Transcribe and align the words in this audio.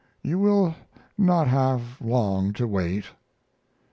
You 0.23 0.39
will 0.39 0.73
not 1.15 1.45
have 1.47 2.01
long 2.03 2.53
to 2.53 2.65
wait." 2.65 3.05